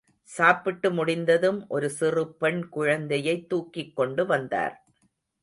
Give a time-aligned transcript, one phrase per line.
[0.29, 4.75] சாப்பிட்டு முடிந்ததும் ஒரு சிறு பெண் குழந்தையைத் தூக்கிக் கொண்டு வந்தார்.